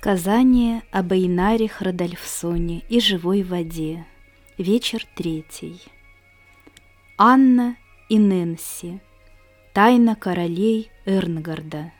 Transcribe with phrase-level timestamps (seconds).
[0.00, 4.06] Сказание об Эйнаре Храдальфсоне и живой воде.
[4.56, 5.78] Вечер третий.
[7.18, 7.76] Анна
[8.08, 9.02] и Нэнси.
[9.74, 11.92] Тайна королей Эрнгарда.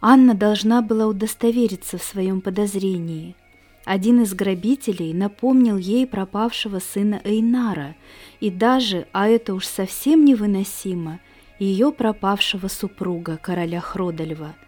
[0.00, 3.36] Анна должна была удостовериться в своем подозрении.
[3.84, 7.94] Один из грабителей напомнил ей пропавшего сына Эйнара,
[8.40, 11.20] и даже, а это уж совсем невыносимо,
[11.58, 14.54] ее пропавшего супруга, короля Хродальва–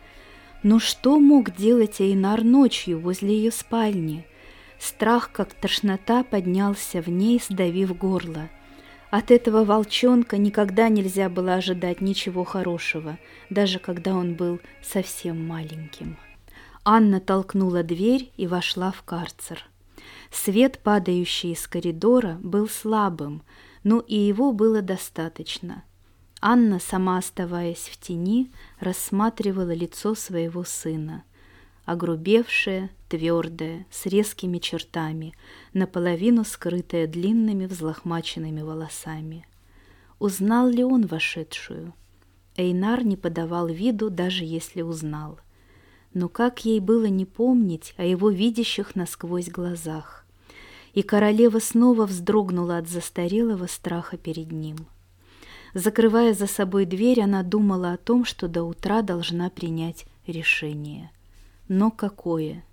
[0.64, 4.26] но что мог делать Эйнар ночью возле ее спальни?
[4.78, 8.48] Страх, как тошнота, поднялся в ней, сдавив горло.
[9.10, 13.18] От этого волчонка никогда нельзя было ожидать ничего хорошего,
[13.50, 16.16] даже когда он был совсем маленьким.
[16.82, 19.64] Анна толкнула дверь и вошла в карцер.
[20.32, 23.42] Свет, падающий из коридора, был слабым,
[23.84, 25.84] но и его было достаточно–
[26.46, 31.24] Анна, сама оставаясь в тени, рассматривала лицо своего сына.
[31.86, 35.32] Огрубевшее, твердое, с резкими чертами,
[35.72, 39.46] наполовину скрытое длинными взлохмаченными волосами.
[40.18, 41.94] Узнал ли он вошедшую?
[42.56, 45.38] Эйнар не подавал виду, даже если узнал.
[46.12, 50.26] Но как ей было не помнить о его видящих насквозь глазах?
[50.92, 54.76] И королева снова вздрогнула от застарелого страха перед ним—
[55.74, 61.10] Закрывая за собой дверь, она думала о том, что до утра должна принять решение.
[61.66, 62.64] Но какое?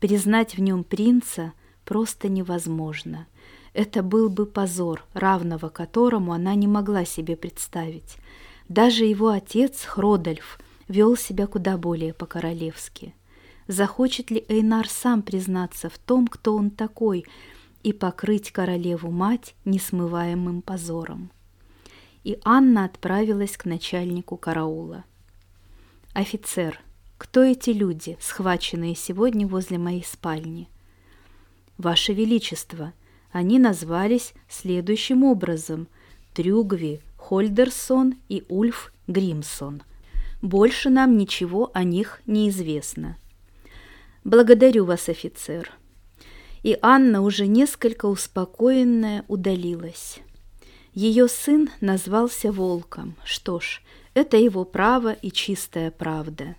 [0.00, 1.52] Признать в нем принца
[1.84, 3.26] просто невозможно.
[3.74, 8.16] Это был бы позор, равного которому она не могла себе представить.
[8.70, 10.58] Даже его отец, Хродольф,
[10.88, 13.14] вел себя куда более по-королевски.
[13.68, 17.26] Захочет ли Эйнар сам признаться в том, кто он такой,
[17.82, 21.30] и покрыть королеву-мать несмываемым позором?
[22.24, 25.04] И Анна отправилась к начальнику караула.
[26.14, 26.80] «Офицер,
[27.18, 30.68] кто эти люди, схваченные сегодня возле моей спальни?»
[31.76, 32.92] «Ваше Величество,
[33.30, 35.86] они назвались следующим образом–
[36.34, 39.82] Трюгви Хольдерсон и Ульф Гримсон.
[40.42, 43.16] Больше нам ничего о них не известно».
[44.24, 45.70] «Благодарю вас, офицер».
[46.62, 50.20] И Анна, уже несколько успокоенная, удалилась.
[50.94, 53.16] Ее сын назвался волком.
[53.24, 53.82] Что ж,
[54.14, 56.54] это его право и чистая правда.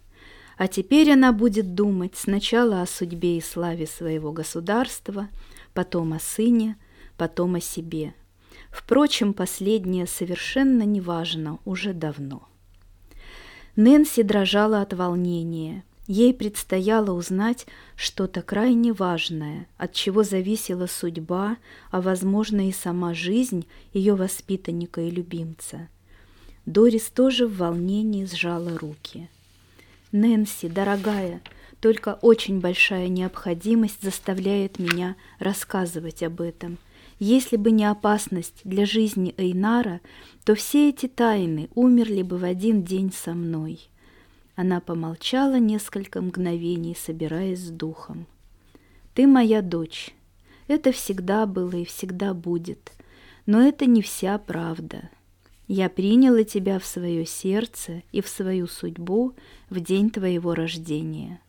[0.58, 5.30] А теперь она будет думать сначала о судьбе и славе своего государства,
[5.74, 6.76] потом о сыне,
[7.18, 8.14] потом о себе.
[8.72, 12.48] Впрочем, последнее совершенно неважно уже давно.
[13.78, 21.58] Нэнси дрожала от волнения– Ей предстояло узнать что-то крайне важное, от чего зависела судьба,
[21.90, 25.90] а, возможно, и сама жизнь ее воспитанника и любимца.
[26.68, 29.30] Дорис тоже в волнении сжала руки.
[30.12, 31.42] «Нэнси, дорогая,
[31.80, 36.78] только очень большая необходимость заставляет меня рассказывать об этом.
[37.18, 40.02] Если бы не опасность для жизни Эйнара,
[40.44, 43.90] то все эти тайны умерли бы в один день со мной».
[44.56, 48.26] Она помолчала несколько мгновений, собираясь с духом.
[49.14, 50.16] «Ты моя дочь.
[50.68, 52.94] Это всегда было и всегда будет.
[53.46, 55.10] Но это не вся правда.
[55.68, 59.34] Я приняла тебя в свое сердце и в свою судьбу
[59.70, 61.42] в день твоего рождения.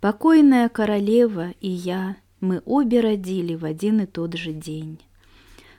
[0.00, 5.00] Покойная королева и я, мы обе родили в один и тот же день.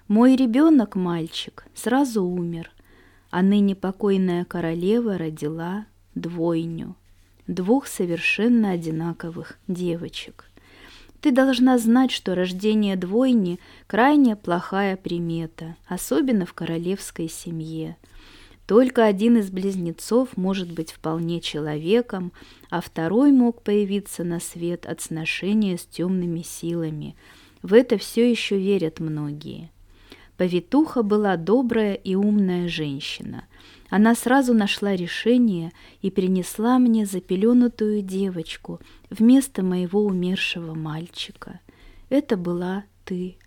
[0.07, 2.71] Мой ребенок, мальчик, сразу умер,
[3.29, 5.85] а ныне покойная королева родила
[6.19, 6.95] двойню,
[7.47, 10.45] двух совершенно одинаковых девочек.
[11.21, 17.97] Ты должна знать, что рождение двойни– крайне плохая примета, особенно в королевской семье.
[18.67, 22.31] Только один из близнецов может быть вполне человеком,
[22.69, 27.15] а второй мог появиться на свет от сношения с темными силами.
[27.63, 29.71] В это все еще верят многие.
[30.37, 33.45] Повитуха была добрая и умная женщина–
[33.89, 35.71] она сразу нашла решение
[36.01, 41.59] и принесла мне запеленутую девочку вместо моего умершего мальчика.
[42.09, 43.37] Это была ты.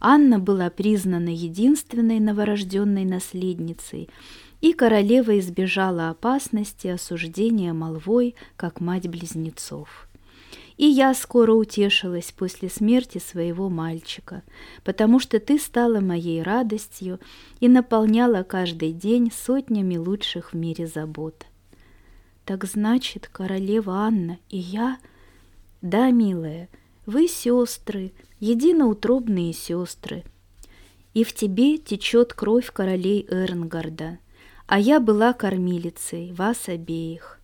[0.00, 4.08] Анна была признана единственной новорожденной наследницей,
[4.60, 10.07] и королева избежала опасности осуждения молвой, как мать близнецов.
[10.78, 14.44] И я скоро утешилась после смерти своего мальчика,
[14.84, 17.18] потому что ты стала моей радостью
[17.58, 21.46] и наполняла каждый день сотнями лучших в мире забот.
[22.44, 24.98] Так значит, королева Анна и я...
[25.82, 26.68] Да, милая,
[27.06, 30.24] вы сестры, единоутробные сестры.
[31.12, 34.18] И в тебе течет кровь королей Эрнгарда,
[34.66, 37.40] а я была кормилицей вас обеих.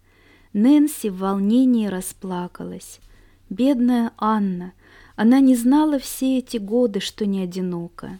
[0.52, 3.00] Нэнси в волнении расплакалась.
[3.50, 4.72] Бедная Анна,
[5.16, 8.18] она не знала все эти годы, что не одинока.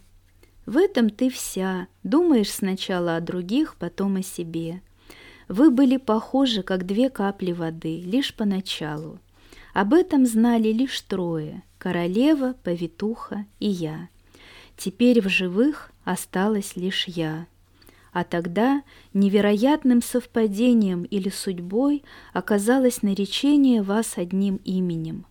[0.66, 4.80] В этом ты вся, думаешь сначала о других, потом о себе.
[5.48, 9.18] Вы были похожи, как две капли воды, лишь поначалу.
[9.74, 14.08] Об этом знали лишь трое– королева, повитуха и я.
[14.76, 17.46] Теперь в живых осталась лишь я.
[18.14, 25.26] А тогда невероятным совпадением или судьбой оказалось наречение вас одним именем.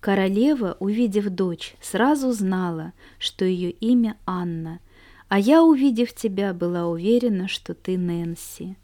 [0.00, 4.80] Королева, увидев дочь, сразу знала, что ее имя Анна,
[5.28, 8.76] а я, увидев тебя, была уверена, что ты Нэнси.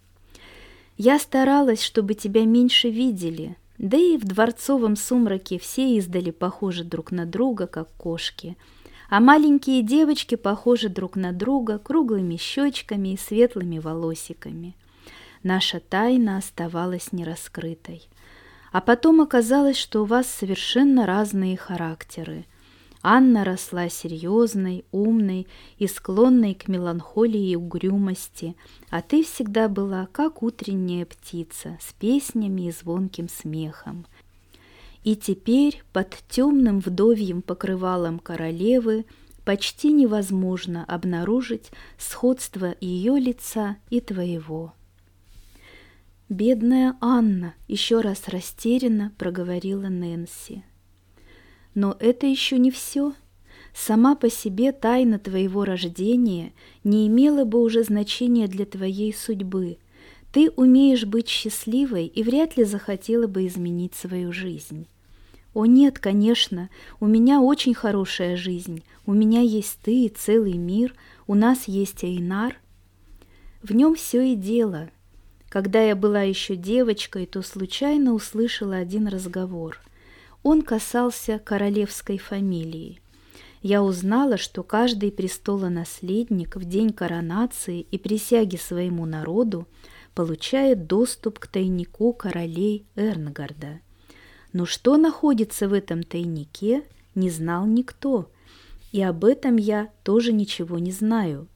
[0.97, 7.11] Я старалась, чтобы тебя меньше видели, да и в дворцовом сумраке все издали похожи друг
[7.11, 8.57] на друга, как кошки,
[9.11, 14.75] а маленькие девочки похожи друг на друга круглыми щечками и светлыми волосиками.
[15.43, 18.09] Наша тайна оставалась нераскрытой.
[18.73, 22.47] А потом оказалось, что у вас совершенно разные характеры–
[23.03, 25.47] Анна росла серьезной, умной
[25.79, 28.57] и склонной к меланхолии и угрюмости,
[28.91, 34.07] а ты всегда была как утренняя птица с песнями и звонким смехом.
[35.05, 39.07] И теперь под темным вдовьим покрывалом королевы
[39.45, 44.75] почти невозможно обнаружить сходство ее лица и твоего.
[46.29, 50.65] «Бедная Анна!»— еще раз растерянно проговорила Нэнси.
[51.75, 53.15] Но это еще не все.
[53.75, 56.53] Сама по себе тайна твоего рождения
[56.83, 59.79] не имела бы уже значения для твоей судьбы.
[60.33, 64.87] Ты умеешь быть счастливой и вряд ли захотела бы изменить свою жизнь.
[65.55, 68.85] О нет, конечно, у меня очень хорошая жизнь.
[69.07, 70.95] У меня есть ты и целый мир,
[71.27, 72.57] у нас есть Эйнар.
[73.63, 74.91] В нем все и дело.
[75.49, 79.79] Когда я была еще девочкой, то случайно услышала один разговор–
[80.43, 83.01] он касался королевской фамилии.
[83.63, 89.67] Я узнала, что каждый престолонаследник в день коронации и присяги своему народу
[90.15, 93.81] получает доступ к тайнику королей Эрнгарда.
[94.53, 96.83] Но что находится в этом тайнике,
[97.15, 98.31] не знал никто,
[98.93, 101.47] и об этом я тоже ничего не знаю.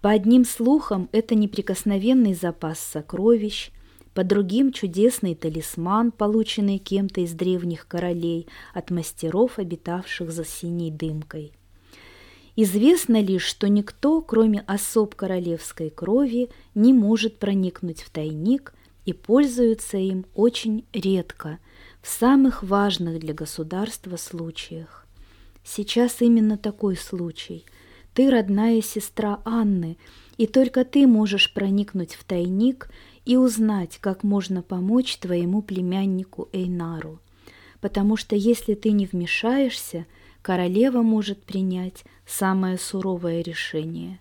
[0.00, 3.70] По одним слухам, это неприкосновенный запас сокровищ–
[4.14, 11.52] по другим чудесный талисман, полученный кем-то из древних королей от мастеров, обитавших за синей дымкой.
[12.56, 18.74] Известно лишь, что никто, кроме особ королевской крови, не может проникнуть в тайник
[19.04, 21.58] и пользуется им очень редко,
[22.00, 25.06] в самых важных для государства случаях.
[25.64, 27.64] Сейчас именно такой случай.
[28.12, 29.96] Ты родная сестра Анны,
[30.36, 32.88] и только ты можешь проникнуть в тайник
[33.24, 37.20] и узнать, как можно помочь твоему племяннику Эйнару.
[37.80, 40.06] Потому что если ты не вмешаешься,
[40.44, 44.20] королева может принять самое суровое решение.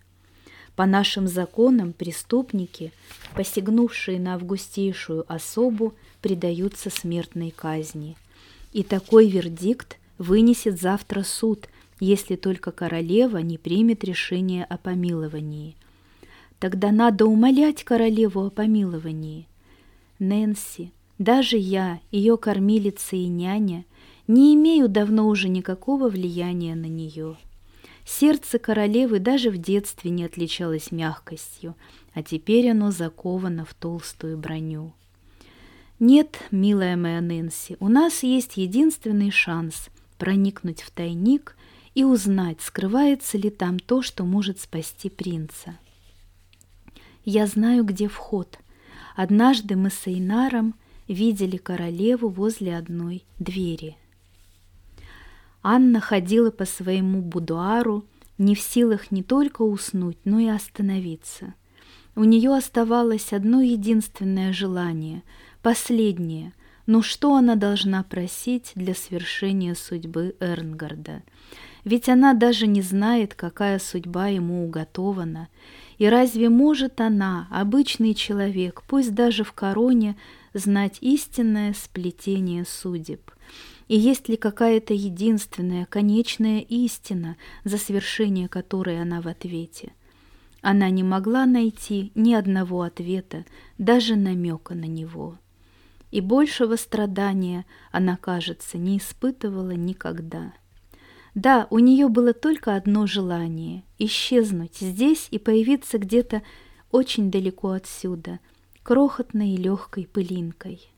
[0.76, 2.92] По нашим законам преступники,
[3.36, 8.16] посягнувшие на августейшую особу, предаются смертной казни.
[8.72, 11.68] И такой вердикт вынесет завтра суд,
[12.00, 15.76] если только королева не примет решение о помиловании–
[16.64, 19.50] Тогда надо умолять королеву о помиловании.
[20.20, 23.84] Нэнси, даже я, ее кормилица и няня,
[24.28, 27.38] не имею давно уже никакого влияния на нее.
[28.06, 31.76] Сердце королевы даже в детстве не отличалось мягкостью,
[32.14, 34.94] а теперь оно заковано в толстую броню.
[36.00, 41.56] Нет, милая моя Нэнси, у нас есть единственный шанс проникнуть в тайник
[41.96, 45.78] и узнать, скрывается ли там то, что может спасти принца.
[47.24, 48.60] Я знаю, где вход.
[49.16, 50.76] Однажды мы с Эйнаром
[51.08, 53.96] видели королеву возле одной двери.
[55.64, 58.06] Анна ходила по своему будуару,
[58.38, 61.54] не в силах не только уснуть, но и остановиться.
[62.16, 65.24] У нее оставалось одно единственное желание,
[65.62, 66.54] последнее,
[66.86, 71.24] но что она должна просить для свершения судьбы Эрнгарда?
[71.86, 75.48] Ведь она даже не знает, какая судьба ему уготована,
[75.98, 80.18] и разве может она, обычный человек, пусть даже в короне,
[80.54, 83.32] знать истинное сплетение судеб?
[83.88, 89.94] И есть ли какая-то единственная, конечная истина, за свершение которой она в ответе?
[90.62, 93.46] Она не могла найти ни одного ответа,
[93.78, 95.38] даже намека на него.
[96.12, 100.54] И большего страдания она, кажется, не испытывала никогда.
[101.36, 106.44] Да, у нее было только одно желание— исчезнуть здесь и появиться где-то
[106.92, 108.40] очень далеко отсюда,
[108.84, 110.93] крохотной и легкой пылинкой.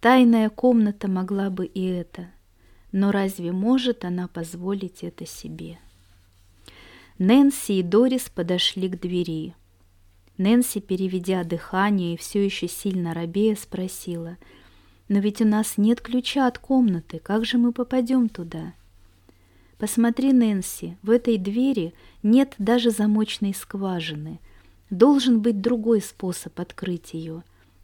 [0.00, 2.28] Тайная комната могла бы и это,
[2.92, 5.78] но разве может она позволить это себе?
[7.18, 9.56] Нэнси и Дорис подошли к двери.
[10.36, 14.38] Нэнси, переведя дыхание и все еще сильно робея, спросила,
[15.08, 18.74] «Но ведь у нас нет ключа от комнаты, как же мы попадем туда?»
[19.78, 24.38] «Посмотри, Нэнси, в этой двери нет даже замочной скважины.
[24.90, 27.42] Должен быть другой способ открыть ее.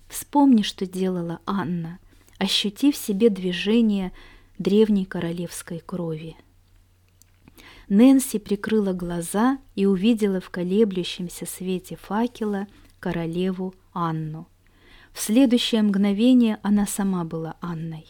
[0.09, 1.99] Вспомни, что делала Анна,
[2.45, 4.13] ощути в себе движение
[4.59, 6.37] древней королевской крови».
[7.89, 12.67] Нэнси прикрыла глаза и увидела в колеблющемся свете факела
[13.01, 14.47] королеву Анну.
[15.13, 18.07] В следующее мгновение она сама была Анной.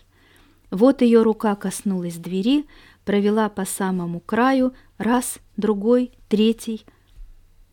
[0.70, 2.66] Вот ее рука коснулась двери,
[3.04, 6.84] провела по самому краю, раз, другой, третий.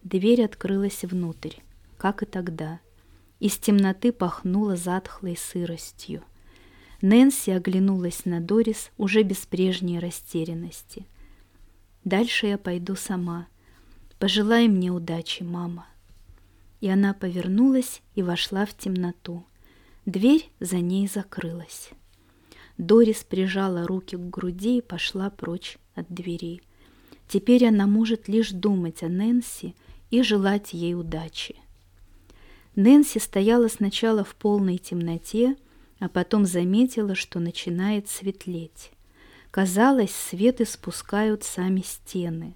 [0.03, 1.55] Дверь открылась внутрь,
[1.97, 2.79] как и тогда.
[3.39, 6.23] Из темноты пахнуло затхлой сыростью.
[7.01, 11.05] Нэнси оглянулась на Дорис уже без прежней растерянности.
[12.03, 13.47] Дальше я пойду сама.
[14.19, 15.87] Пожелай мне удачи, мама.
[16.79, 19.43] И она повернулась и вошла в темноту.
[20.05, 21.89] Дверь за ней закрылась.
[22.77, 26.61] Дорис прижала руки к груди и пошла прочь от двери.
[27.27, 29.75] Теперь она может лишь думать о Нэнси
[30.09, 31.55] и желать ей удачи.
[32.75, 35.55] Нэнси стояла сначала в полной темноте,
[36.01, 38.91] а потом заметила, что начинает светлеть.
[39.51, 42.55] Казалось, свет испускают сами стены.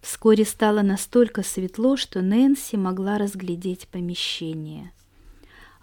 [0.00, 4.92] Вскоре стало настолько светло, что Нэнси могла разглядеть помещение.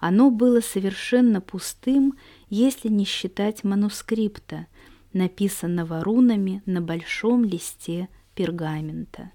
[0.00, 2.16] Оно было совершенно пустым,
[2.48, 4.66] если не считать манускрипта,
[5.12, 9.30] написанного рунами на большом листе пергамента.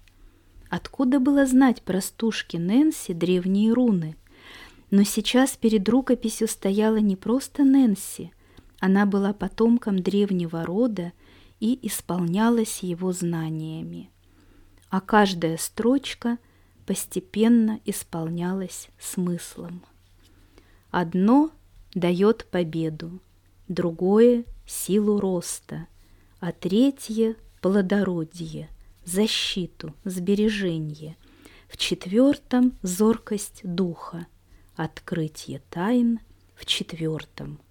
[0.70, 4.16] Откуда было знать простушке Нэнси древние руны?
[4.94, 8.30] Но сейчас перед рукописью стояла не просто Нэнси–
[8.86, 11.14] она была потомком древнего рода
[11.58, 14.10] и исполнялась его знаниями.
[14.90, 16.36] А каждая строчка
[16.84, 19.82] постепенно исполнялась смыслом.
[20.90, 21.50] Одно
[21.94, 23.22] дает победу,
[23.68, 25.86] другое— силу роста,
[26.40, 28.68] а третье— плодородие,
[29.06, 31.16] защиту, сбережение,
[31.68, 34.26] в четвертом— зоркость духа,
[34.76, 36.20] открытие тайн
[36.56, 37.58] в четвертом—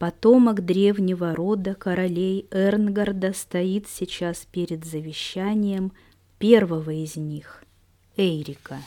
[0.00, 5.92] Потомок древнего рода королей Эрнгарда стоит сейчас перед завещанием
[6.38, 7.62] первого из них–
[8.16, 8.78] Эйрика.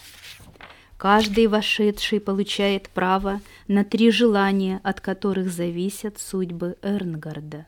[0.97, 7.67] Каждый вошедший получает право на три желания, от которых зависят судьбы Эрнгарда.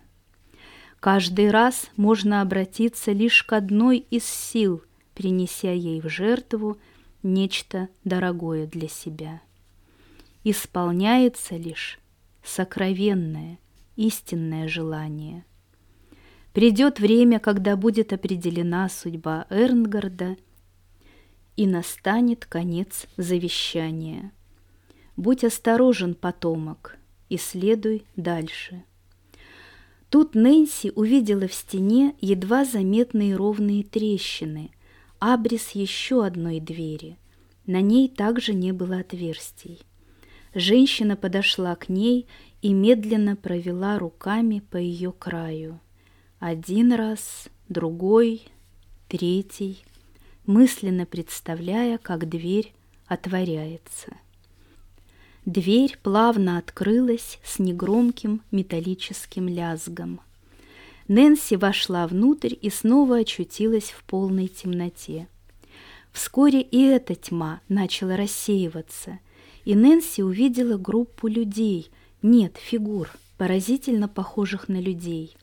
[0.99, 4.81] Каждый раз можно обратиться лишь к одной из сил,
[5.13, 6.79] принеся ей в жертву
[7.25, 9.41] нечто дорогое для себя.
[10.43, 11.99] Исполняется лишь
[12.43, 13.59] сокровенное,
[13.95, 15.43] истинное желание.
[16.53, 20.37] Придет время, когда будет определена судьба Эрнгарда,
[21.57, 24.31] и настанет конец завещания.
[25.17, 26.97] Будь осторожен, потомок,
[27.29, 28.83] и следуй дальше.
[30.09, 34.71] Тут Нэнси увидела в стене едва заметные ровные трещины,
[35.33, 37.17] абрис еще одной двери.
[37.65, 39.79] На ней также не было отверстий.
[40.53, 42.27] Женщина подошла к ней
[42.61, 45.79] и медленно провела руками по ее краю.
[46.39, 48.43] Один раз, другой,
[49.07, 49.83] третий,
[50.45, 52.71] мысленно представляя, как дверь
[53.07, 54.13] отворяется.
[55.45, 60.21] Дверь плавно открылась с негромким металлическим лязгом.
[61.07, 65.27] Нэнси вошла внутрь и снова очутилась в полной темноте.
[66.11, 69.19] Вскоре и эта тьма начала рассеиваться,
[69.65, 75.35] и Нэнси увидела группу людей, нет, фигур, поразительно похожих на людей.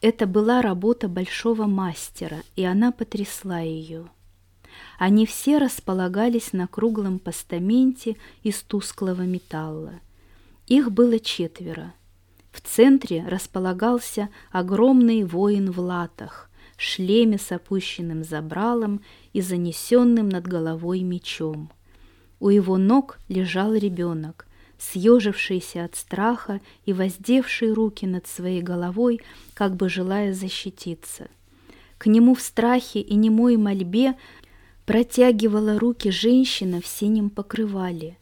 [0.00, 4.08] Это была работа большого мастера, и она потрясла ее.
[4.98, 10.00] Они все располагались на круглом постаменте из тусклого металла.
[10.66, 11.94] Их было четверо.
[12.52, 19.00] В центре располагался огромный воин в латах, шлеме с опущенным забралом
[19.32, 21.70] и занесенным над головой мечом–
[22.40, 24.46] у его ног лежал ребенок,
[24.78, 29.20] съежившийся от страха и воздевший руки над своей головой,
[29.54, 31.28] как бы желая защититься.
[31.98, 34.14] К нему в страхе и немой мольбе
[34.86, 38.16] протягивала руки женщина в синем покрывале.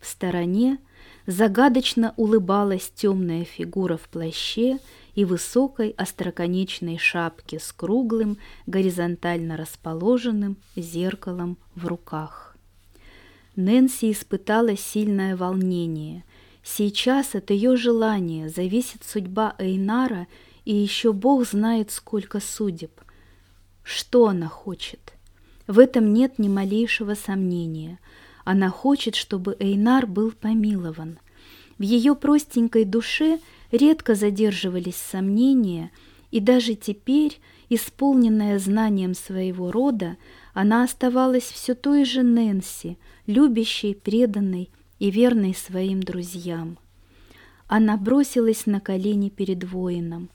[0.00, 0.78] В стороне
[1.26, 4.78] загадочно улыбалась темная фигура в плаще
[5.14, 12.56] и высокой остроконечной шапке с круглым, горизонтально расположенным зеркалом в руках.
[13.56, 16.24] Нэнси испытала сильное волнение.
[16.62, 20.26] Сейчас от ее желания зависит судьба Эйнара,
[20.64, 23.00] и еще Бог знает, сколько судеб.
[23.82, 25.14] Что она хочет?
[25.66, 27.98] В этом нет ни малейшего сомнения.
[28.46, 31.18] Она хочет, чтобы Эйнар был помилован.
[31.78, 33.40] В ее простенькой душе
[33.72, 35.90] редко задерживались сомнения,
[36.30, 40.16] и даже теперь, исполненная знанием своего рода,
[40.54, 46.78] она оставалась все той же Нэнси, любящей, преданной и верной своим друзьям.
[47.66, 50.30] Она бросилась на колени перед воином.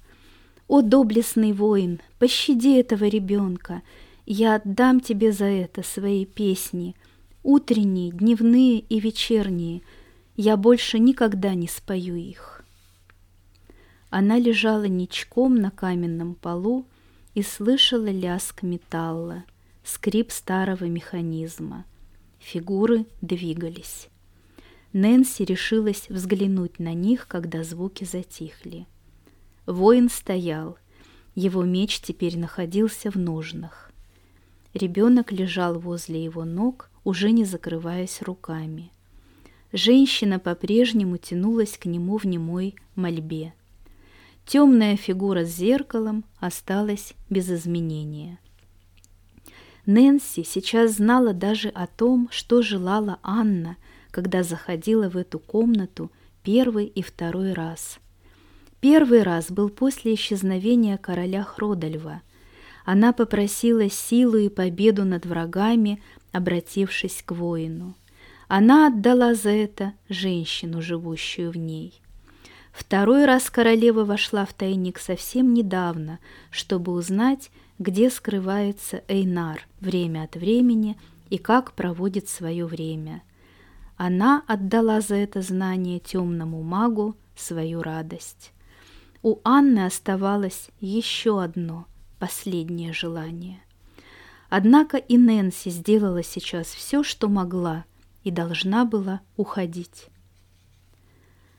[0.67, 3.83] «О, доблестный воин, пощади этого ребенка!
[4.25, 6.93] Я отдам тебе за это свои песни,
[7.43, 9.81] утренние, дневные и вечерние.
[10.35, 12.63] Я больше никогда не спою их».
[14.09, 16.85] Она лежала ничком на каменном полу
[17.33, 19.45] и слышала лязг металла,
[19.83, 21.85] скрип старого механизма.
[22.39, 24.09] Фигуры двигались.
[24.93, 28.85] Нэнси решилась взглянуть на них, когда звуки затихли.
[29.65, 30.77] Воин стоял.
[31.33, 33.90] Его меч теперь находился в ножнах.
[34.73, 38.91] Ребенок лежал возле его ног, уже не закрываясь руками.
[39.73, 43.53] Женщина по-прежнему тянулась к нему в немой мольбе.
[44.45, 48.39] Темная фигура с зеркалом осталась без изменения.
[49.85, 53.77] Нэнси сейчас знала даже о том, что желала Анна,
[54.11, 56.11] когда заходила в эту комнату
[56.43, 57.99] первый и второй раз.
[58.79, 62.21] Первый раз был после исчезновения короля Хродальва.
[62.85, 67.95] Она попросила силу и победу над врагами, обратившись к воину.
[68.47, 72.01] Она отдала за это женщину, живущую в ней.
[72.71, 80.35] Второй раз королева вошла в тайник совсем недавно, чтобы узнать, где скрывается Эйнар время от
[80.35, 80.97] времени
[81.29, 83.23] и как проводит свое время.
[83.97, 88.51] Она отдала за это знание темному магу свою радость.
[89.21, 91.85] У Анны оставалось еще одно,
[92.21, 93.63] последнее желание.
[94.47, 97.85] Однако и Нэнси сделала сейчас все, что могла,
[98.23, 100.05] и должна была уходить.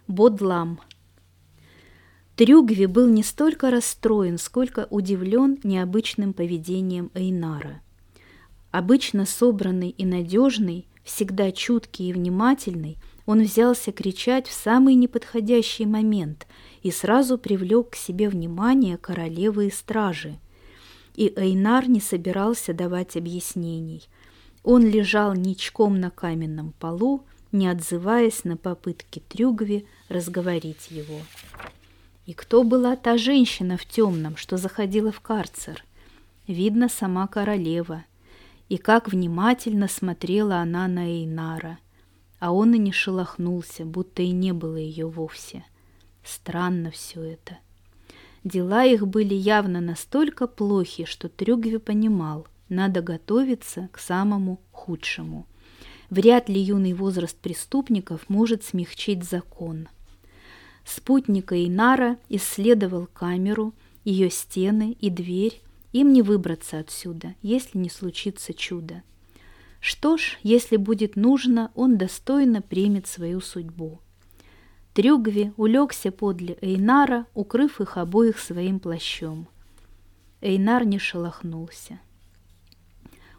[0.06, 0.78] Бодлам.
[2.36, 7.82] Трюгви был не столько расстроен, сколько удивлен необычным поведением Эйнара.
[8.70, 12.96] Обычно собранный и надежный, Всегда чуткий и внимательный,
[13.26, 16.46] он взялся кричать в самый неподходящий момент
[16.82, 20.38] и сразу привлек к себе внимание королевы и стражи.
[21.14, 24.08] И Эйнар не собирался давать объяснений.
[24.62, 31.20] Он лежал ничком на каменном полу, не отзываясь на попытки Трюгви разговорить его.
[32.24, 35.84] И кто была та женщина в темном, что заходила в карцер?
[36.46, 38.04] Видно, сама королева–
[38.72, 41.78] и как внимательно смотрела она на Эйнара,
[42.38, 45.66] а он и не шелохнулся, будто и не было ее вовсе.
[46.24, 47.58] Странно все это.
[48.44, 55.46] Дела их были явно настолько плохи, что Трюгви понимал, надо готовиться к самому худшему.
[56.10, 59.88] Вряд ли юный возраст преступников может смягчить закон.
[60.84, 63.72] Спутник Эйнара исследовал камеру,
[64.04, 69.02] ее стены и дверь, им не выбраться отсюда, если не случится чудо.
[69.80, 74.00] Что ж, если будет нужно, он достойно примет свою судьбу.
[74.94, 79.48] Трюгви улегся подле Эйнара, укрыв их обоих своим плащом.
[80.40, 81.98] Эйнар не шелохнулся.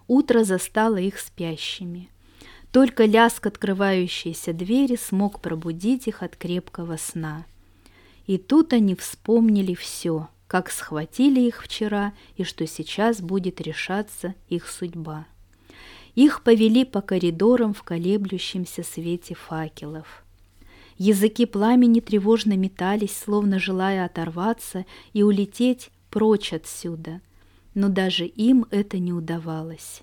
[0.08, 2.10] Утро застало их спящими.
[2.72, 7.46] Только лязг открывающейся двери смог пробудить их от крепкого сна.
[8.26, 14.70] И тут они вспомнили все— как схватили их вчера и что сейчас будет решаться их
[14.70, 15.26] судьба.
[16.14, 20.23] Их повели по коридорам в колеблющемся свете факелов.
[20.98, 27.22] Языки пламени тревожно метались, словно желая оторваться и улететь прочь отсюда,
[27.74, 30.02] но даже им это не удавалось.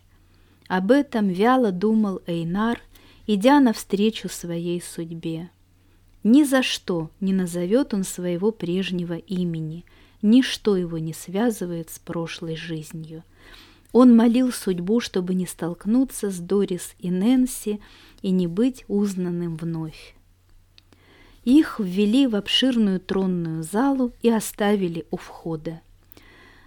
[0.69, 2.81] Об этом вяло думал Эйнар,
[3.27, 5.51] идя навстречу своей судьбе.
[6.23, 9.85] Ни за что не назовет он своего прежнего имени–
[10.23, 13.25] Ничто его не связывает с прошлой жизнью.
[13.93, 17.81] Он молил судьбу, чтобы не столкнуться с Дорис и Нэнси
[18.23, 20.15] и не быть узнанным вновь.
[21.45, 25.81] Их ввели в обширную тронную залу и оставили у входа.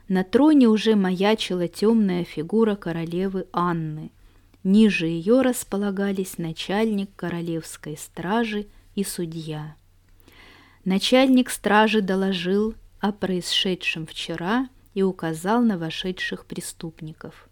[0.08, 4.12] На троне уже маячила темная фигура королевы Анны.
[4.64, 9.76] Ниже ее располагались начальник королевской стражи и судья.
[10.86, 17.50] Начальник стражи доложил, о происшедшем вчера и указал на вошедших преступников.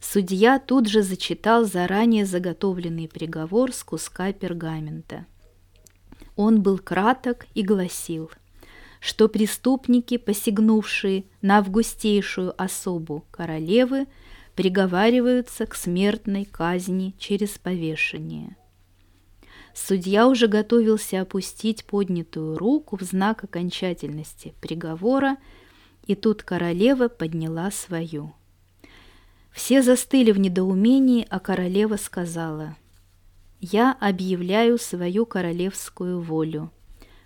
[0.00, 5.26] Судья тут же зачитал заранее заготовленный приговор с куска пергамента.
[6.42, 8.30] Он был краток и гласил,
[8.98, 14.06] что преступники, посягнувшие на августейшую особу королевы,
[14.54, 18.56] приговариваются к смертной казни через повешение.
[19.74, 25.36] Судья уже готовился опустить поднятую руку в знак окончательности приговора,
[26.06, 28.32] и тут королева подняла свою.
[29.52, 32.78] Все застыли в недоумении, а королева сказала,
[33.60, 36.70] «Я объявляю свою королевскую волю.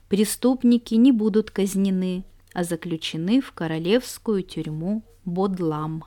[0.08, 6.04] Преступники не будут казнены, а заключены в королевскую тюрьму Бодлам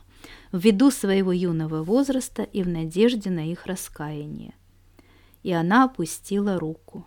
[0.51, 4.53] ввиду своего юного возраста и в надежде на их раскаяние.
[5.43, 7.05] И она опустила руку.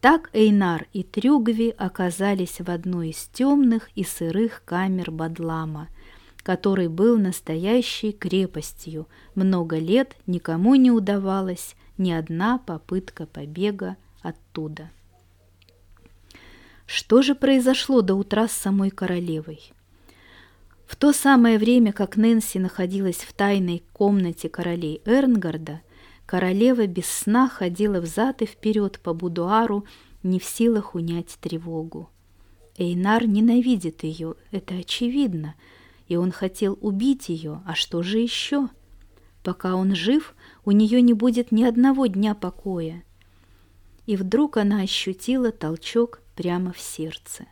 [0.00, 5.88] Так Эйнар и Трюгви оказались в одной из темных и сырых камер Бадлама–
[6.42, 9.08] который был настоящей крепостью.
[9.34, 14.90] Много лет никому не удавалась ни одна попытка побега оттуда.
[16.86, 19.72] Что же произошло до утра с самой королевой?
[20.86, 25.82] В то самое время, как Нэнси находилась в тайной комнате королей Эрнгарда,
[26.26, 29.84] королева без сна ходила взад и вперед по будуару,
[30.24, 32.10] не в силах унять тревогу.
[32.76, 35.54] Эйнар ненавидит ее, это очевидно–
[36.10, 38.68] и он хотел убить ее, а что же еще?
[39.42, 43.02] Пока он жив, у нее не будет ни одного дня покоя.
[44.06, 47.46] И вдруг она ощутила толчок прямо в сердце.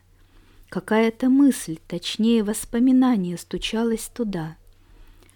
[0.69, 4.57] Какая-то мысль, точнее воспоминание, стучалось туда.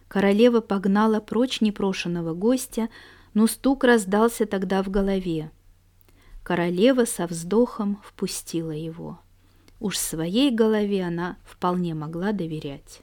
[0.09, 2.91] Королева погнала прочь непрошенного гостя,
[3.33, 5.51] но стук раздался тогда в голове.
[6.43, 9.21] Королева со вздохом впустила его.
[9.81, 13.03] Уж своей голове она вполне могла доверять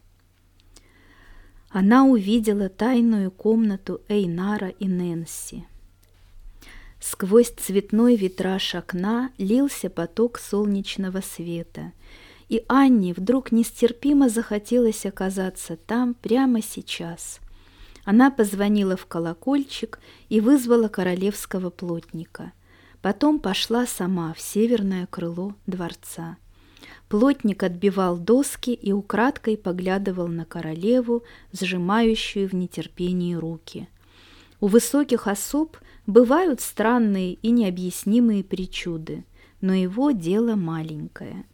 [1.69, 5.65] она увидела тайную комнату Эйнара и Нэнси.
[6.99, 11.93] Сквозь цветной витраж окна лился поток солнечного света,
[12.49, 17.39] и Анне вдруг нестерпимо захотелось оказаться там прямо сейчас.
[18.03, 22.51] Она позвонила в колокольчик и вызвала королевского плотника.
[23.01, 26.37] Потом пошла сама в северное крыло дворца.
[27.09, 33.89] Плотник отбивал доски и украдкой поглядывал на королеву, сжимающую в нетерпении руки.
[34.61, 39.25] У высоких особ бывают странные и необъяснимые причуды,
[39.59, 41.45] но его дело маленькое.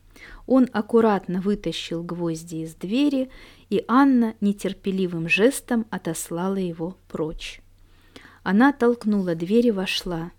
[0.45, 3.29] Он аккуратно вытащил гвозди из двери,
[3.69, 7.61] и Анна нетерпеливым жестом отослала его прочь.
[8.43, 10.31] Она толкнула дверь и вошла.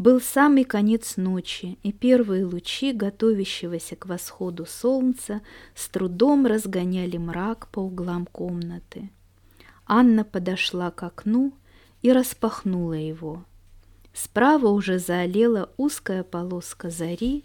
[0.00, 5.42] Был самый конец ночи, и первые лучи готовящегося к восходу солнца
[5.74, 9.10] с трудом разгоняли мрак по углам комнаты.
[9.84, 11.52] Анна подошла к окну
[12.00, 13.44] и распахнула его.
[14.14, 17.44] Справа уже заолела узкая полоска зари,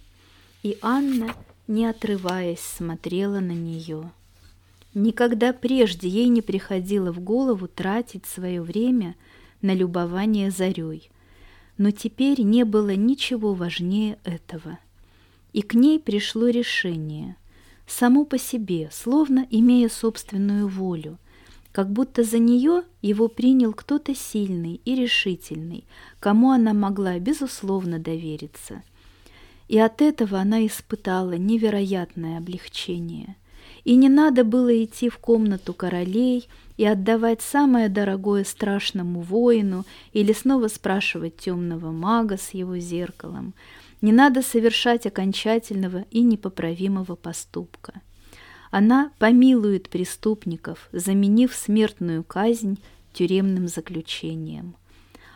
[0.63, 1.35] и Анна,
[1.67, 4.13] не отрываясь, смотрела на нее.
[4.93, 9.17] Никогда прежде ей не приходило в голову тратить свое время
[9.61, 11.11] на любование зарей–
[11.77, 14.79] но теперь не было ничего важнее этого.
[15.53, 17.38] И к ней пришло решение,
[17.88, 21.17] само по себе, словно имея собственную волю,
[21.71, 25.83] как будто за нее его принял кто-то сильный и решительный,
[26.19, 28.81] кому она могла безусловно довериться.
[29.67, 33.35] И от этого она испытала невероятное облегчение.
[33.85, 40.33] И не надо было идти в комнату королей– и отдавать самое дорогое страшному воину или
[40.33, 43.53] снова спрашивать темного мага с его зеркалом.
[44.01, 48.01] Не надо совершать окончательного и непоправимого поступка.
[48.71, 52.77] Она помилует преступников, заменив смертную казнь
[53.13, 54.75] тюремным заключением.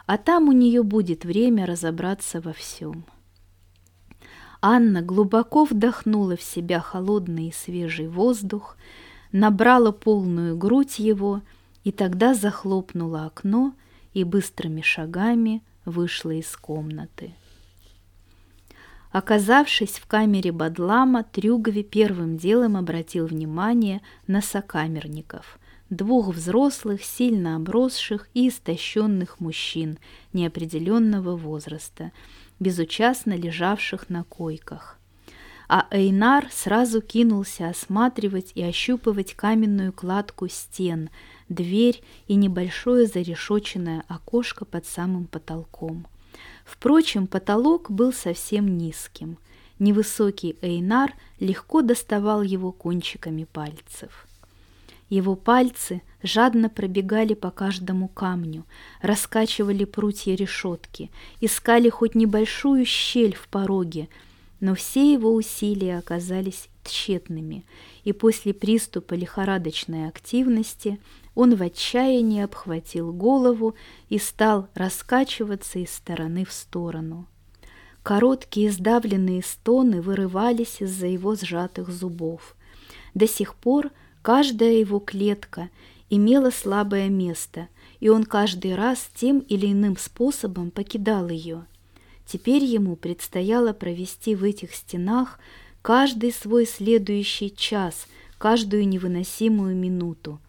[0.06, 3.06] А там у нее будет время разобраться во всем.
[4.62, 8.78] Анна глубоко вдохнула в себя холодный и свежий воздух,
[9.32, 11.42] набрала полную грудь его
[11.84, 13.74] и тогда захлопнула окно
[14.14, 17.34] и быстрыми шагами вышла из комнаты.
[19.12, 25.58] Оказавшись в камере Бадлама, Трюгови первым делом обратил внимание на сокамерников,
[25.90, 29.98] двух взрослых, сильно обросших и истощенных мужчин
[30.34, 32.12] неопределенного возраста,
[32.60, 35.00] безучастно лежавших на койках
[35.70, 41.12] а Эйнар сразу кинулся осматривать и ощупывать каменную кладку стен,
[41.48, 46.08] дверь и небольшое зарешоченное окошко под самым потолком.
[46.66, 49.38] Впрочем, потолок был совсем низким.
[49.78, 54.28] Невысокий Эйнар легко доставал его кончиками пальцев.
[55.10, 58.66] Его пальцы жадно пробегали по каждому камню,
[59.02, 61.10] раскачивали прутья решетки,
[61.42, 64.08] искали хоть небольшую щель в пороге,
[64.60, 67.64] но все его усилия оказались тщетными,
[68.04, 71.00] и после приступа лихорадочной активности
[71.34, 73.76] он в отчаянии обхватил голову
[74.10, 77.28] и стал раскачиваться из стороны в сторону.
[78.04, 82.56] Короткие сдавленные стоны вырывались из-за его сжатых зубов.
[83.14, 83.92] До сих пор
[84.30, 85.72] каждая его клетка
[86.12, 87.68] имела слабое место,
[88.00, 91.66] и он каждый раз тем или иным способом покидал ее.
[92.28, 95.40] Теперь ему предстояло провести в этих стенах
[95.82, 98.06] каждый свой следующий час,
[98.38, 100.40] каждую невыносимую минуту.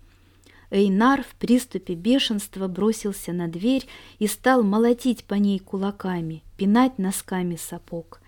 [0.71, 3.87] Эйнар в приступе бешенства бросился на дверь
[4.19, 8.19] и стал молотить по ней кулаками, пинать носками сапог.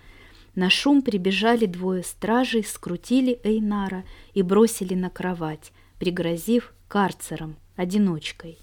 [0.55, 8.59] На шум прибежали двое стражей, скрутили Эйнара и бросили на кровать, пригрозив карцером, одиночкой.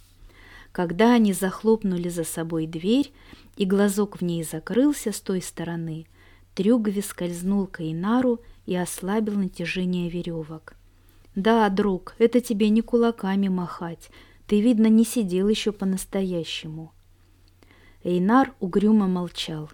[0.72, 3.12] Когда они захлопнули за собой дверь,
[3.58, 6.06] и глазок в ней закрылся с той стороны,
[6.54, 10.76] Трюгви скользнул к Эйнару и ослабил натяжение веревок.
[11.36, 14.10] «Да, друг, это тебе не кулаками махать.
[14.48, 16.92] Ты, видно, не сидел еще по-настоящему».
[18.04, 19.70] Эйнар угрюмо молчал.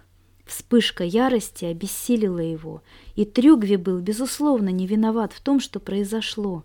[0.46, 2.82] Вспышка ярости обессилила его,
[3.16, 6.62] и Трюгви был, безусловно, не виноват в том, что произошло.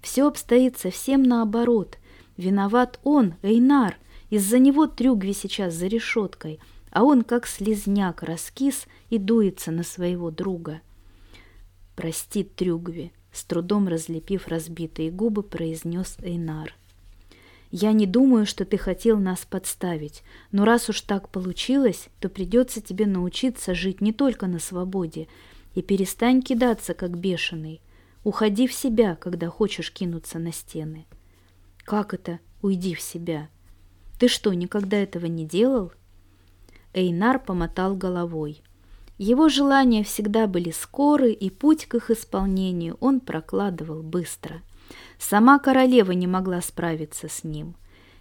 [0.00, 1.98] Все обстоит совсем наоборот.
[2.36, 3.98] Виноват он, Эйнар.
[4.30, 10.30] Из-за него Трюгви сейчас за решеткой, а он как слезняк раскис и дуется на своего
[10.30, 10.80] друга.
[11.96, 16.74] «Прости, Трюгви», с трудом разлепив разбитые губы, произнес Эйнар.
[17.70, 20.22] «Я не думаю, что ты хотел нас подставить,
[20.52, 25.28] но раз уж так получилось, то придется тебе научиться жить не только на свободе,
[25.74, 27.80] и перестань кидаться, как бешеный.
[28.22, 31.06] Уходи в себя, когда хочешь кинуться на стены».
[31.78, 32.38] «Как это?
[32.62, 33.48] Уйди в себя.
[34.18, 35.92] Ты что, никогда этого не делал?»
[36.94, 38.62] Эйнар помотал головой.
[39.18, 44.62] Его желания всегда были скоры, и путь к их исполнению он прокладывал быстро.
[45.18, 47.74] Сама королева не могла справиться с ним.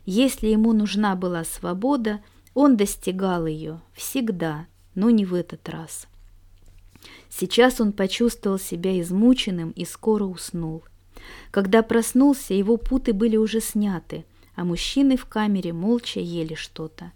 [0.05, 2.21] Если ему нужна была свобода,
[2.53, 6.07] он достигал ее всегда, но не в этот раз.
[7.29, 10.83] Сейчас он почувствовал себя измученным и скоро уснул.
[11.51, 17.11] Когда проснулся, его путы были уже сняты, а мужчины в камере молча ели что-то.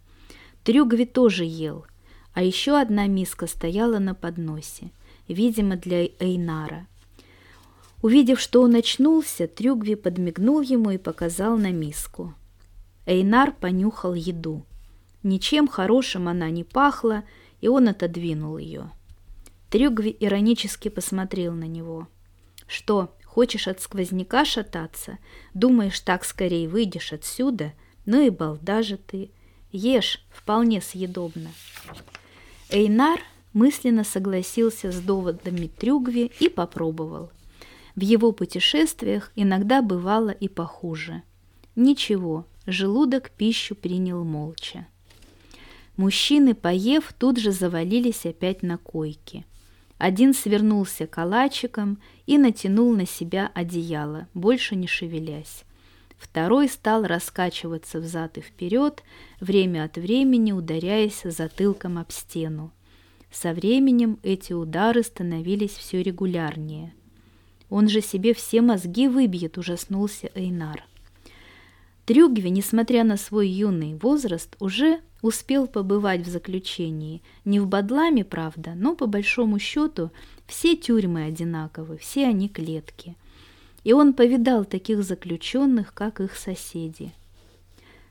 [0.63, 1.85] Трюгви тоже ел–
[2.37, 4.91] а еще одна миска стояла на подносе,
[5.27, 6.85] видимо, для Эйнара.
[8.01, 12.33] Увидев, что он очнулся, Трюгви подмигнул ему и показал на миску.
[13.05, 14.65] Эйнар понюхал еду.
[15.23, 17.23] Ничем хорошим она не пахла,
[17.59, 18.91] и он отодвинул ее.
[19.69, 22.07] Трюгви иронически посмотрел на него.
[22.67, 25.17] «Что, хочешь от сквозняка шататься?
[25.53, 27.73] Думаешь, так скорее выйдешь отсюда?
[28.05, 29.31] Ну и балда же ты.
[29.71, 31.49] Ешь, вполне съедобно».
[32.69, 33.19] Эйнар
[33.53, 37.31] мысленно согласился с доводами Трюгви и попробовал.
[37.97, 41.23] В его путешествиях иногда бывало и похуже.
[41.75, 44.85] Ничего, желудок пищу принял молча.
[45.95, 49.47] Мужчины, поев, тут же завалились опять на койки.
[49.97, 55.63] Один свернулся калачиком и натянул на себя одеяло, больше не шевелясь.
[56.19, 59.01] Второй стал раскачиваться взад и вперед,
[59.39, 62.71] время от времени ударяясь затылком об стену.
[63.31, 66.93] Со временем эти удары становились все регулярнее.
[67.69, 70.83] Он же себе все мозги выбьет, ужаснулся Эйнар.
[72.05, 77.21] Трюгви, несмотря на свой юный возраст, уже успел побывать в заключении.
[77.43, 80.11] Не в Бадламе, правда, но по большому счету
[80.45, 83.15] все тюрьмы одинаковы, все они клетки–
[83.87, 87.13] и он повидал таких заключенных, как их соседи.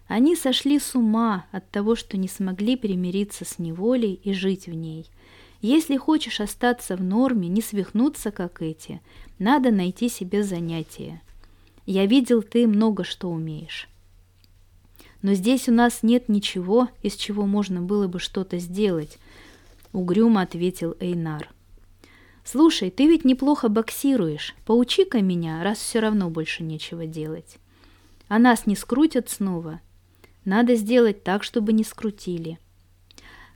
[0.07, 4.73] Они сошли с ума от того, что не смогли примириться с неволей и жить в
[4.73, 5.05] ней.
[5.61, 9.03] Если хочешь остаться в норме, не свихнуться, как эти,
[9.39, 11.21] надо найти себе занятие.
[11.85, 13.89] Я видел, ты много что умеешь.
[15.23, 19.19] Но здесь у нас нет ничего, из чего можно было бы что-то сделать,
[19.93, 21.51] угрюмо ответил Эйнар.
[22.45, 24.55] «Слушай, ты ведь неплохо боксируешь.
[24.67, 27.59] Поучи-ка меня, раз все равно больше нечего делать.
[28.29, 29.81] А нас не скрутят снова?
[30.45, 32.61] Надо сделать так, чтобы не скрутили».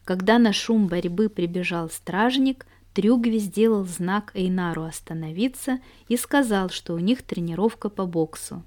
[0.05, 6.99] Когда на шум борьбы прибежал стражник, Трюгви сделал знак Эйнару остановиться и сказал, что у
[6.99, 8.65] них тренировка по боксу.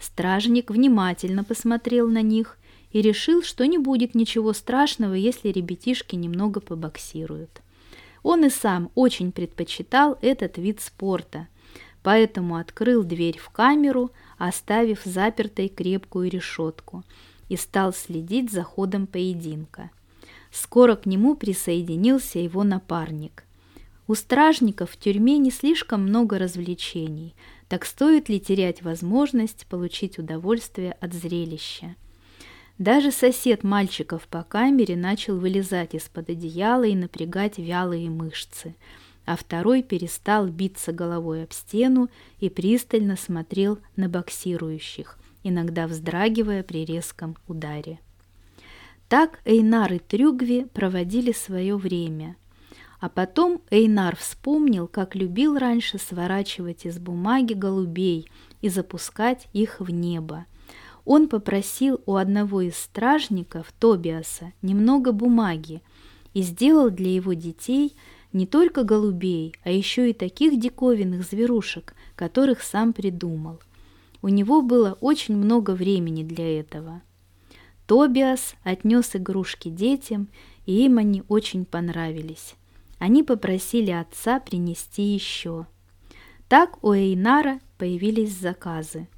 [0.00, 2.58] Стражник внимательно посмотрел на них
[2.92, 7.62] и решил, что не будет ничего страшного, если ребятишки немного побоксируют.
[8.22, 11.48] Он и сам очень предпочитал этот вид спорта.
[12.02, 17.02] поэтому открыл дверь в камеру, оставив запертой крепкую решетку,
[17.48, 19.90] и стал следить за ходом поединка.
[20.50, 23.44] Скоро к нему присоединился его напарник.
[24.08, 27.34] У стражников в тюрьме не слишком много развлечений,
[27.68, 31.96] так стоит ли терять возможность получить удовольствие от зрелища?
[32.78, 38.76] Даже сосед мальчиков по камере начал вылезать из-под одеяла и напрягать вялые мышцы,
[39.24, 46.84] а второй перестал биться головой об стену и пристально смотрел на боксирующих, иногда вздрагивая при
[46.84, 47.98] резком ударе.
[49.08, 52.36] Так Эйнар и Трюгви проводили свое время.
[52.98, 58.28] А потом Эйнар вспомнил, как любил раньше сворачивать из бумаги голубей
[58.62, 60.46] и запускать их в небо–
[61.06, 65.80] он попросил у одного из стражников, Тобиаса, немного бумаги
[66.34, 67.94] и сделал для его детей
[68.32, 73.60] не только голубей, а еще и таких диковинных зверушек, которых сам придумал.
[74.20, 77.02] У него было очень много времени для этого.
[77.86, 80.28] Тобиас отнес игрушки детям,
[80.64, 82.54] и им они очень понравились.
[82.98, 85.66] Они попросили отца принести еще.
[86.48, 89.08] Так у Эйнара появились заказы–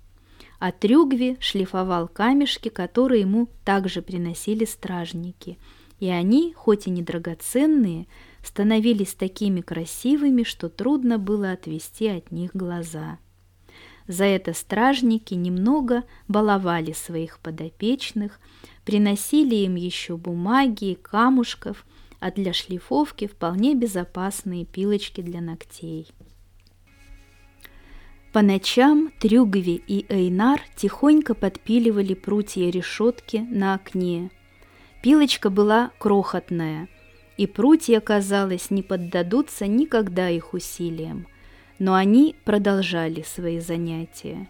[0.59, 5.59] а Трюгви шлифовал камешки, которые ему также приносили стражники.
[6.01, 8.07] И они, хоть и не драгоценные,
[8.43, 13.19] становились такими красивыми, что трудно было отвести от них глаза.
[14.09, 18.41] За это стражники немного баловали своих подопечных,
[18.87, 21.85] приносили им еще бумаги и камушков,
[22.19, 26.09] а для шлифовки вполне безопасные пилочки для ногтей.
[28.33, 34.31] По ночам Трюгви и Эйнар тихонько подпиливали прутья решетки на окне.
[35.03, 36.89] Пилочка была крохотная,
[37.37, 41.27] и прутья, казалось, не поддадутся никогда их усилиям.
[41.79, 44.49] Но они продолжали свои занятия.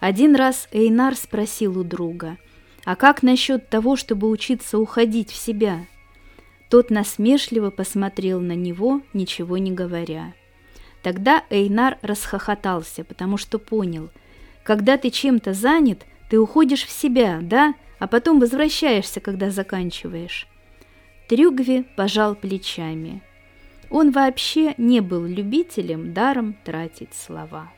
[0.00, 2.36] Один раз Эйнар спросил у друга,
[2.84, 5.86] «А как насчет того, чтобы учиться уходить в себя?»
[6.68, 10.34] Тот насмешливо посмотрел на него, ничего не говоря.
[11.02, 14.10] Тогда Эйнар расхохотался, потому что понял,
[14.62, 20.48] когда ты чем-то занят, ты уходишь в себя, да, а потом возвращаешься, когда заканчиваешь.
[21.28, 23.22] Трюгви пожал плечами.
[23.94, 27.70] Он вообще не был любителем даром тратить слова.